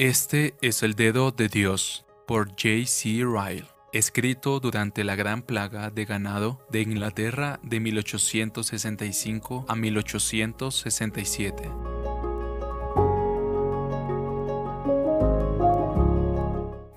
[0.00, 2.86] Este es el dedo de Dios por J.
[2.86, 3.22] C.
[3.22, 11.70] Ryle, escrito durante la Gran Plaga de Ganado de Inglaterra de 1865 a 1867.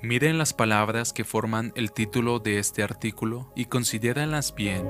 [0.01, 4.87] Miren las palabras que forman el título de este artículo y considéralas bien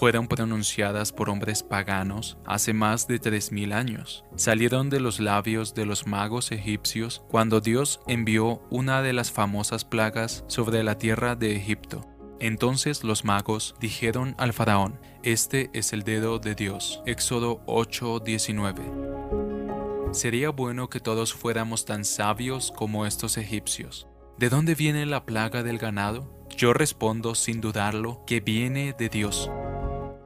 [0.00, 4.24] fueron pronunciadas por hombres paganos hace más de 3.000 años.
[4.34, 9.84] Salieron de los labios de los magos egipcios cuando Dios envió una de las famosas
[9.84, 12.08] plagas sobre la tierra de Egipto.
[12.38, 17.02] Entonces los magos dijeron al faraón, Este es el dedo de Dios.
[17.04, 18.80] Éxodo 8:19.
[20.12, 24.08] Sería bueno que todos fuéramos tan sabios como estos egipcios.
[24.38, 26.46] ¿De dónde viene la plaga del ganado?
[26.56, 29.50] Yo respondo sin dudarlo que viene de Dios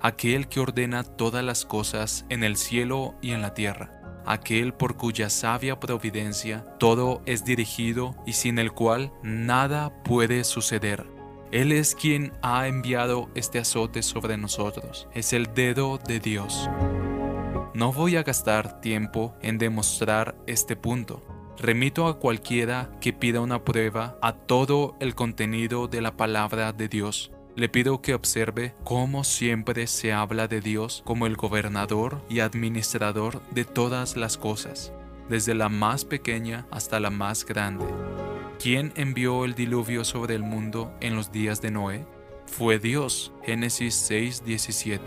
[0.05, 4.99] aquel que ordena todas las cosas en el cielo y en la tierra, aquel por
[4.99, 11.07] cuya sabia providencia todo es dirigido y sin el cual nada puede suceder.
[11.53, 16.69] Él es quien ha enviado este azote sobre nosotros, es el dedo de Dios.
[17.73, 21.25] No voy a gastar tiempo en demostrar este punto.
[21.57, 26.89] Remito a cualquiera que pida una prueba a todo el contenido de la palabra de
[26.89, 32.41] Dios le pido que observe cómo siempre se habla de Dios como el gobernador y
[32.41, 34.93] administrador de todas las cosas,
[35.29, 37.87] desde la más pequeña hasta la más grande.
[38.59, 42.07] ¿Quién envió el diluvio sobre el mundo en los días de Noé?
[42.47, 43.33] Fue Dios.
[43.43, 45.01] Génesis 6:17.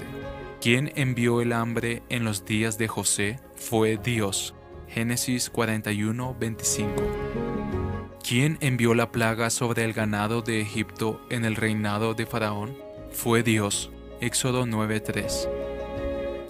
[0.61, 3.39] ¿Quién envió el hambre en los días de José?
[3.55, 4.53] Fue Dios.
[4.87, 7.76] Génesis 41:25.
[8.27, 12.77] ¿Quién envió la plaga sobre el ganado de Egipto en el reinado de Faraón?
[13.09, 13.89] Fue Dios.
[14.19, 15.47] Éxodo 9:3.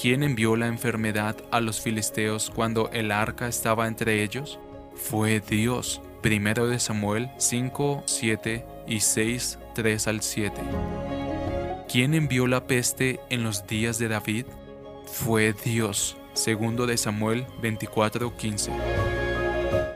[0.01, 4.57] ¿Quién envió la enfermedad a los filisteos cuando el arca estaba entre ellos?
[4.95, 6.01] Fue Dios.
[6.23, 10.59] Primero de Samuel 5, 7 y 6, 3 al 7.
[11.87, 14.47] ¿Quién envió la peste en los días de David?
[15.05, 16.17] Fue Dios.
[16.33, 18.71] Segundo de Samuel 24, 15.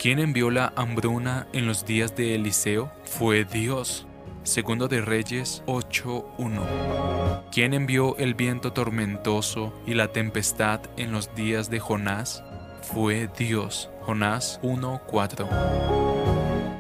[0.02, 2.92] ¿Quién envió la hambruna en los días de Eliseo?
[3.04, 4.08] Fue Dios.
[4.42, 7.44] Segundo de Reyes 8.1.
[7.52, 12.44] ¿Quién envió el viento tormentoso y la tempestad en los días de Jonás?
[12.82, 13.92] Fue Dios.
[14.02, 15.48] Jonás 1.4.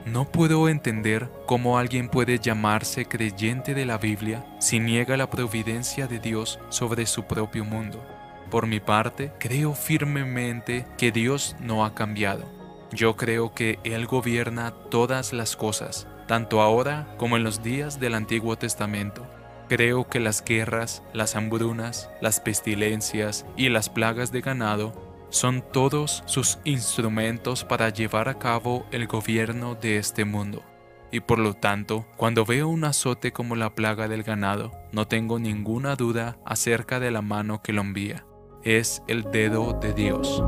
[0.07, 6.07] No puedo entender cómo alguien puede llamarse creyente de la Biblia si niega la providencia
[6.07, 8.03] de Dios sobre su propio mundo.
[8.49, 12.60] Por mi parte, creo firmemente que Dios no ha cambiado
[12.91, 18.15] yo creo que Él gobierna todas las cosas, tanto ahora como en los días del
[18.15, 19.25] Antiguo Testamento.
[19.69, 26.23] Creo que las guerras, las hambrunas, las pestilencias y las plagas de ganado son todos
[26.25, 30.61] sus instrumentos para llevar a cabo el gobierno de este mundo.
[31.09, 35.39] Y por lo tanto, cuando veo un azote como la plaga del ganado, no tengo
[35.39, 38.25] ninguna duda acerca de la mano que lo envía.
[38.63, 40.43] Es el dedo de Dios.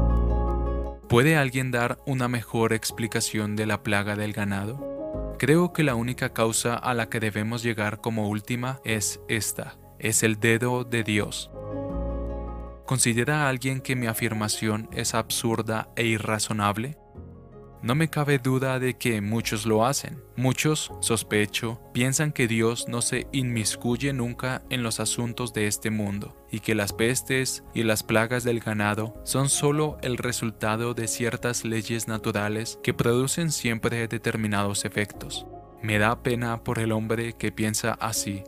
[1.10, 5.36] ¿Puede alguien dar una mejor explicación de la plaga del ganado?
[5.38, 10.24] Creo que la única causa a la que debemos llegar como última es esta, es
[10.24, 11.52] el dedo de Dios.
[12.86, 16.98] ¿Considera alguien que mi afirmación es absurda e irrazonable?
[17.84, 20.24] No me cabe duda de que muchos lo hacen.
[20.38, 26.48] Muchos, sospecho, piensan que Dios no se inmiscuye nunca en los asuntos de este mundo
[26.50, 31.66] y que las pestes y las plagas del ganado son solo el resultado de ciertas
[31.66, 35.46] leyes naturales que producen siempre determinados efectos.
[35.82, 38.46] Me da pena por el hombre que piensa así.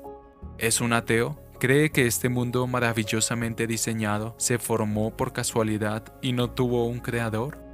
[0.60, 1.44] ¿Es un ateo?
[1.60, 7.65] ¿Cree que este mundo maravillosamente diseñado se formó por casualidad y no tuvo un creador?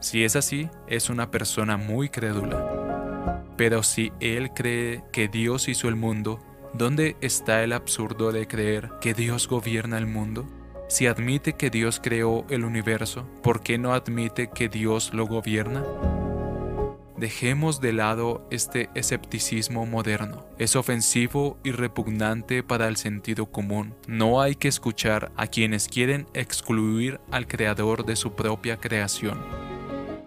[0.00, 3.44] Si es así, es una persona muy crédula.
[3.56, 6.40] Pero si él cree que Dios hizo el mundo,
[6.74, 10.46] ¿dónde está el absurdo de creer que Dios gobierna el mundo?
[10.88, 15.84] Si admite que Dios creó el universo, ¿por qué no admite que Dios lo gobierna?
[17.16, 20.44] Dejemos de lado este escepticismo moderno.
[20.58, 23.94] Es ofensivo y repugnante para el sentido común.
[24.06, 29.65] No hay que escuchar a quienes quieren excluir al creador de su propia creación.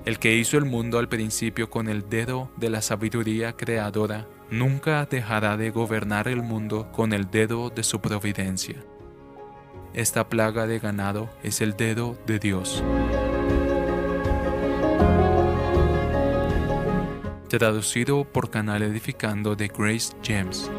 [0.05, 5.05] El que hizo el mundo al principio con el dedo de la sabiduría creadora, nunca
[5.05, 8.77] dejará de gobernar el mundo con el dedo de su providencia.
[9.93, 12.83] Esta plaga de ganado es el dedo de Dios.
[17.49, 20.69] Traducido por Canal Edificando de Grace James.